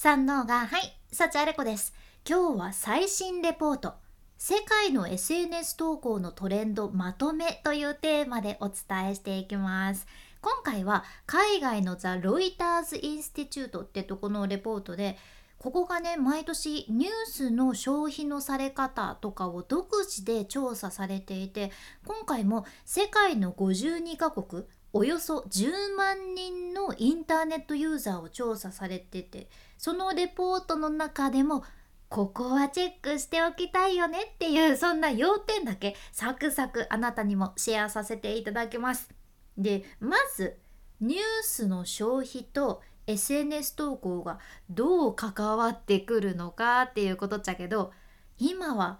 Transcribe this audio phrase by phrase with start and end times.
[0.00, 1.92] 三能がはい幸あれ子です。
[2.24, 3.94] 今日は最新レポート。
[4.36, 10.06] 世界の SNS 投稿のトレンドまとめというテーマでお伝えしていきます。
[10.40, 15.18] 今回は海外のザ・ロイターズ・インスティチュートってとこのレポートで
[15.58, 21.72] ここがね毎年ニュースの消費のされ方とかを独自で調査されていて
[22.06, 24.62] 今回も世界の52カ国
[24.92, 31.64] およそ10万人のインターネットユーザーを調査されててそのレポートの中でも
[32.08, 39.10] ここはチェックしておきたいよねっていうそんな要点だけサクサクあなたにもシェアさせていただきます。
[39.58, 40.56] でまず
[41.00, 44.38] ニュースの消費と SNS 投稿が
[44.70, 47.92] どう関わってくるのかっていうことっちゃけど
[48.38, 48.98] 今は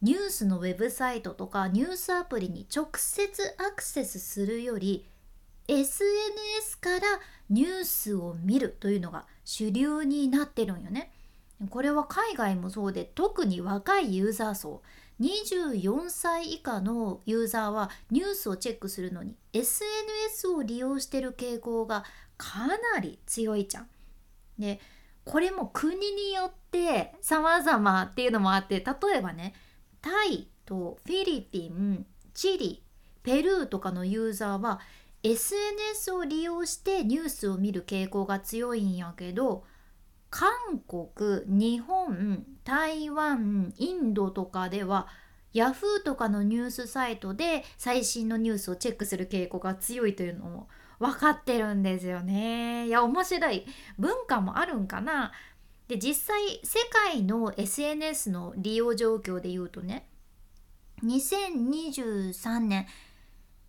[0.00, 5.06] ニュースのウェブサイトとかニュースアプリに直接アクセスするより
[5.68, 7.00] SNS から
[7.50, 11.12] ニュースを見るというのが主流になってるんよね。
[11.70, 14.82] これは海外もそうで特に若いユーザー層
[15.20, 22.04] 24歳以下のユーザーはニュースをチェックするのに SNS を利用してる傾向が
[22.36, 23.88] かなり強いじゃん。
[24.58, 24.80] で
[25.24, 29.54] これも国によって様々っていうのもあって例えばね
[30.00, 32.82] タイとフィリピンチリ
[33.22, 34.80] ペルーとかのユーザーは
[35.26, 39.64] SNS を利用してニュースを見る傾向が強いんやけど
[40.30, 40.48] 韓
[40.86, 45.08] 国日本台湾インドとかでは
[45.52, 50.68] ヤフーとかのニュースサイトで最新のニュースをチェックする傾向が強いというのも
[51.00, 52.86] 分かってるんですよね。
[52.86, 53.66] いや面白い
[53.98, 55.32] 文化もあるんかな。
[55.88, 56.78] で実際世
[57.12, 60.08] 界の SNS の利用状況で言うとね
[61.02, 62.86] 2023年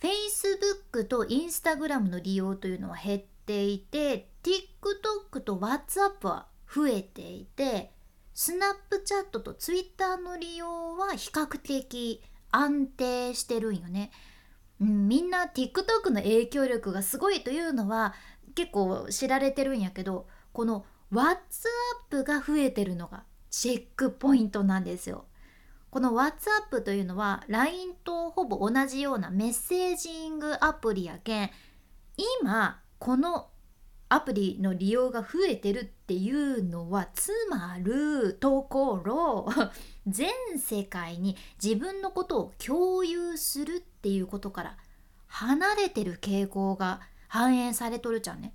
[0.00, 7.92] Facebook と Instagram の利用というのは減っていて TikTok と WhatsApp は増えていて
[8.34, 14.10] Snapchat と Twitter の利用は比較的安定してるんよね。
[14.80, 18.14] うん、みんな TikTok の影響力がすごいというのは
[18.54, 25.26] 結構知られてるんやけどこの WhatsApp が増えてるのがチェックポイントなんですよ。
[25.94, 31.50] この WhatsApp というのは LINE とほぼ同じようなメッセージングアプリやけん
[32.42, 33.46] 今この
[34.08, 39.48] アプリの利用が増えてるっていうのはつまるところ
[40.08, 44.76] 全世界に自分のことを共有するっていうことから
[45.28, 48.52] 離れてる傾向が反映されとるじゃんね。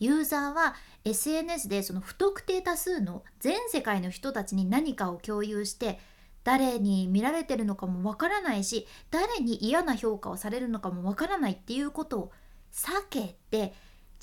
[0.00, 6.00] ユーザーは SNS でその不特定多数の全世界の人たちに何かを共有して
[6.48, 12.32] 誰に見られてるのかもわからないし誰に嫌な評価をされるのかもわからないっていうことを
[12.72, 13.74] 避けて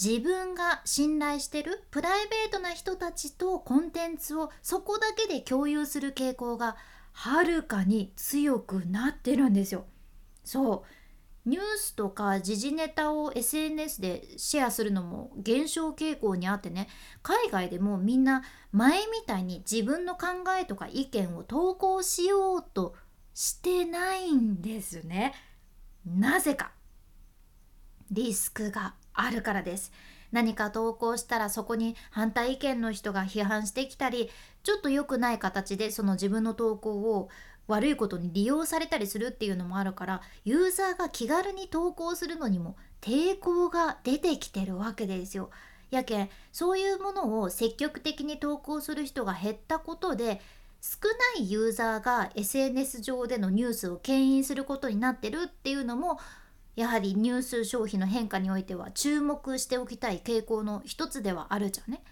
[0.04, 6.78] 自分が信頼してるプライベートな人たちとコンテンツをそこだけで共有する傾向が
[7.14, 9.86] はるかに強くなってるんですよ。
[10.44, 10.84] そう
[11.46, 16.88] ニュースとか時事ネタを SNS でシェアするのも減少傾向にあってね
[17.22, 20.28] 海外でもみんな前みたいに自分の考
[20.60, 22.96] えとか意見を投稿しようと
[23.36, 25.34] してないんですね。
[26.06, 26.72] なぜか
[28.12, 29.92] リスクがあるからです。
[30.32, 34.30] 何か投稿したらそこに反対意見の人が批判してきたり
[34.64, 37.30] ちょっと良くない形でその自分の投稿を
[37.68, 45.50] 悪いことに利用されたりするっていうのもあるからユーザーが気軽に投稿するのにも抵抗が出てきてるわけですよ。
[45.92, 50.42] やけんそういうものを積極的に投稿する人が減ったことで
[50.82, 56.20] 少ないユーザーが SNS 上でのニュースを牽引することになってるっていうのも
[56.76, 62.04] やはりニュース消費の変化においては注目しておきたい傾向の一つではあるじゃんね。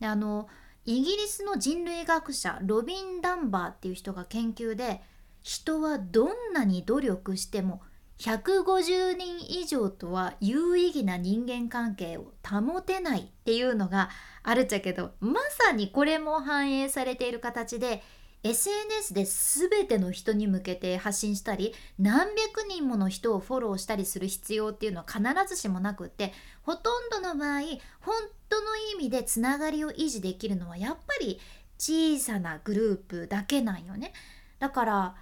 [0.00, 0.48] あの
[0.88, 5.02] イギリスの人類学者ロビン・ダンバーっていう人が研究で
[5.42, 7.82] 人はどんなに努力しても
[8.20, 14.08] 150人以上とは有意義な人間関係を保てないっていうのが
[14.42, 18.02] あるっちゃけどまさにこれも反映されている形で
[18.44, 26.32] SNS で全ての人に向けて発信したり何百人もの人をフォローしたりする必要っていうのは必ずしもなくって
[26.62, 27.60] ほとんどの場合
[28.00, 28.14] 本
[28.48, 31.40] 当の意味でつながりを維持できるのはやっぱり
[31.78, 34.12] 小さなグループだけなんよね。
[34.58, 35.14] だから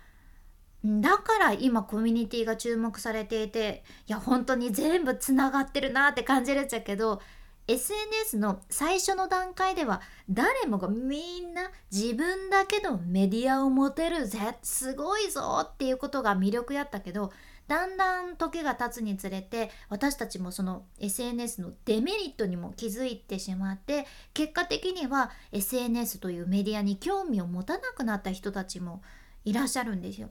[0.85, 7.21] だから今コミュニティが注目されていていや本当に全部つながってるなって感じるっちゃけど
[7.69, 17.33] SNS の最初の段階では誰もがみんな自分だけのメディアを持てるぜすごいぞっていうことが魅力やったけど
[17.67, 29.03] だんだん時が経つにつれて私たちもその SNS のデメリットにも気づいてしまって結果的には SNS というメディアに興味を持たなくなった人たちも
[29.45, 30.31] いらっしゃるんですよ。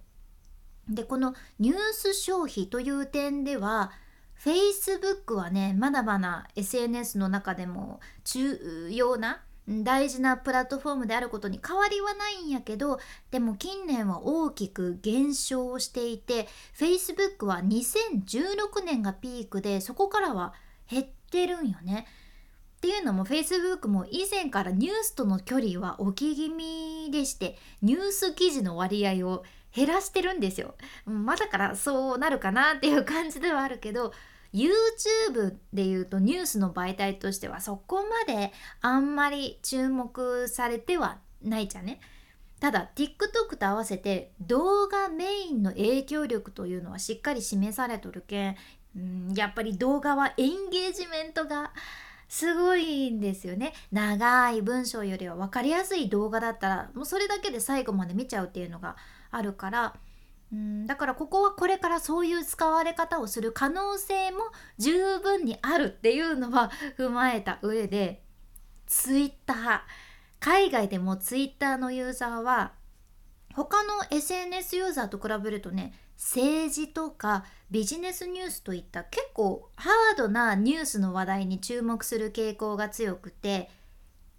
[0.89, 3.91] でこのニュース消費という点では
[4.39, 12.99] Facebook はねまだまだ SNS の中でも重要な大事なプラットフォームであることに変わりはないんやけど
[13.31, 16.47] でも近年は大きく減少していて
[16.77, 20.53] Facebook は2016年がピークでそこからは
[20.89, 22.05] 減ってるんよね。
[22.77, 29.43] っていうのも Facebook も以前からニュースとの距離は置き気味でしてニュース記事の割合を
[29.75, 30.75] 減らしてるんですよ。
[31.05, 34.13] まだからそうなるかなっていう感じではあるけど
[34.53, 41.99] YouTube で言うとニュースの媒体としてはそこまであんまり注目されてはないじゃね。
[42.61, 48.55] ただ TikTok と合わせて動画メインの影響力というのはしっかり示されとるけん、
[48.97, 51.73] ん、やっぱり動画はエンゲージメントが
[52.29, 58.95] すごいんですよね長い文章よりは分かりやすい動画だったらもうそれだけで最後まで見ちゃうっていうのが
[59.35, 59.95] あるから
[60.51, 64.39] うんだからここはこれからそういう使われ方をする可能性も
[64.77, 68.23] 十分にあるっていうのは踏まえた上で
[68.87, 69.83] Twitter
[70.39, 72.73] 海外でも Twitter のユーザーは
[73.53, 83.69] 他の SNS ユーザーと比べるとね政治とかビジネスニュースといった結構ハードなニュースの話題に注目する傾向が強くて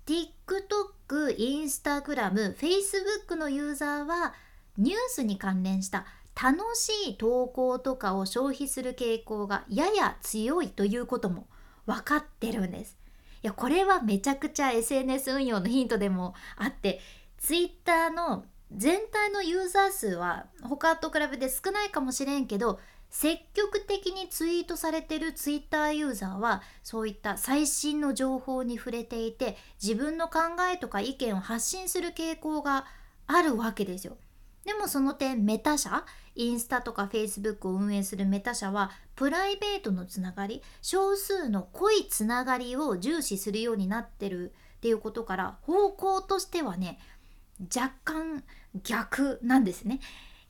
[0.07, 4.35] TikTok、Instagram、Facebook のユーザーは
[4.79, 6.07] ニュースに関連した
[6.41, 11.47] 楽しい投稿とかを消費する傾向がやや強いということも
[11.87, 12.99] 分かってるんです。
[13.43, 17.01] いやこれはめちゃくちゃ SNS 運用のヒントでもあって
[17.39, 30.41] Twitter の全体のユーザー数は他と比べて少ないかもしれんけど積極的にツイートされてる Twitter ユーザーはそういった最新の情報に触れていて自分の考
[30.73, 32.85] えとか意見を発信する傾向が
[33.27, 34.17] あるわけですよ。
[34.67, 36.05] でもその点メタ社
[36.35, 46.99] インスタとかフェイスブックを運営するメタ社はプライベートのつながり少数の濃いつながりを重視するようになってるっていうことから方向としてはね
[47.75, 48.45] 若干
[48.83, 50.01] 逆なんですね。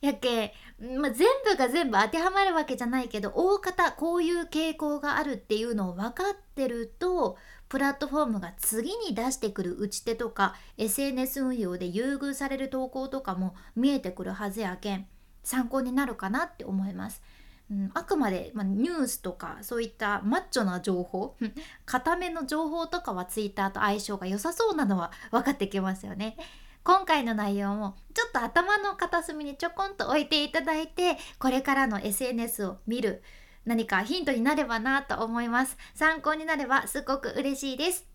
[0.01, 7.37] やけ、まあ、全部が全部当てはまるわけじゃないけど大方こういう傾向があるっていうのを分かってると
[7.69, 15.07] プラットフォームが次に出してくる打ち手とか SNS 運用で優遇される投稿とかも見えてくるはずやけん
[15.43, 17.21] 参考になるかなって思います。
[17.69, 21.35] うん、あくまで、まあ、ニュースとかそういったマッチョな情報
[21.85, 26.37] 固めの情報とかは Twitter と相性が良さそうなのは分かってきますよね。
[26.85, 33.21] 今回の内容もちょっと頭の片隅にちょこんと置いていただいてこれからの SNS を見る
[33.67, 35.77] 何かヒントになればなと思います。
[35.93, 38.05] 参考になればすごく嬉しいです。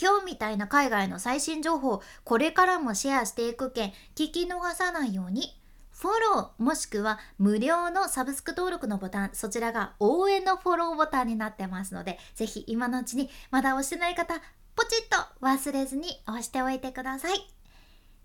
[0.00, 14.34] 今日みたいな海外の最新情報これからもシェアしていく件聞き逃さないようにフォローもしくは無料のサブスク登録のボタンそちらが応援のフォローボタンになってますのでぜひ今のうちにまだ押してない方
[14.74, 17.36] ポチッと忘れずに押しておいてください。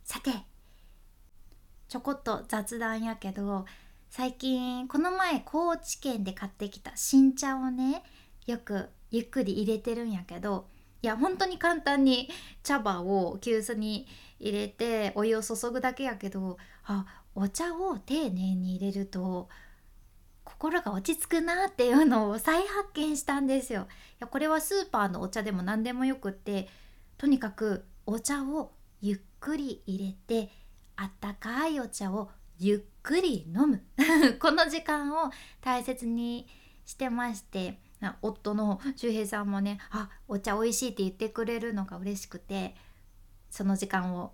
[0.03, 0.31] さて
[1.87, 3.65] ちょこっと雑談やけど
[4.09, 8.01] 最近この前高知県で買ってきた新茶をね
[8.47, 10.65] よくゆっくり入れてるんやけど
[11.03, 12.27] いや本当に簡単に
[12.63, 14.07] 茶葉を急須に
[14.39, 19.47] 入れてお湯を注ぐだけやけどあお茶を丁寧に入れると
[20.43, 23.81] 心が落ち着くなっていうのを再発見したんですよ。
[23.81, 23.85] い
[24.21, 26.67] やこれはスーパーのお茶でも何でもよくって
[27.19, 30.51] とにかくお茶をゆっくり入れて
[30.95, 33.83] あったかいお茶をゆっくり飲む。
[34.39, 36.47] この時間を大切に
[36.85, 37.79] してまして
[38.21, 42.75] 夫の周平さんもね「あお茶おいしい」って言ってくれるのが嬉しくて
[43.49, 44.33] その時間を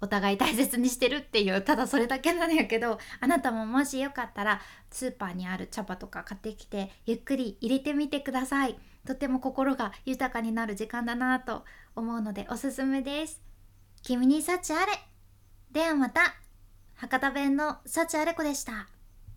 [0.00, 8.78] お互い大切にしてるっていうただそれだけなんやけどあなたももしよかったらスーパーにある茶葉とか買ってきてゆっくり入れてみてください。
[9.06, 11.64] とても心が豊かになる時間だなと
[11.96, 13.40] 思うのでおすすめです。
[14.02, 14.92] 君に幸あれ。
[15.70, 16.41] ではまた。
[17.02, 18.86] 博多弁の幸あれ子でした。